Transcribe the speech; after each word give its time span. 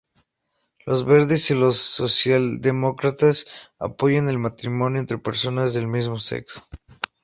Los 0.83 1.05
Verdes 1.05 1.51
y 1.51 1.53
los 1.53 1.77
socialdemócratas 1.77 3.45
apoyan 3.79 4.29
el 4.29 4.39
matrimonio 4.39 4.99
entre 4.99 5.19
personas 5.19 5.75
del 5.75 5.85
mismo 5.85 6.17
sexo. 6.17 6.63